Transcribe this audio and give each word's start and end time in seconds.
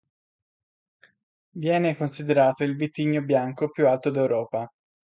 Viene 1.57 1.95
considerato 1.95 2.63
il 2.63 2.75
vitigno 2.75 3.21
bianco 3.21 3.69
più 3.69 3.87
alto 3.87 4.09
d'Europa. 4.09 4.67